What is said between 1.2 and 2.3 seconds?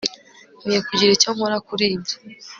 nkora kuri ibyo